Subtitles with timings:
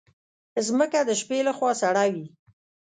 [0.77, 2.25] مځکه د شپې له خوا سړه وي.